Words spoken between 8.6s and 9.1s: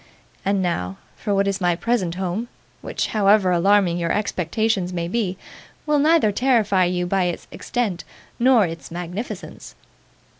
its